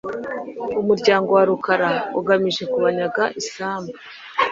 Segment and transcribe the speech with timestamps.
[0.81, 1.89] umuryango wa Rukara,
[2.19, 3.93] agamije kubanyaga isambu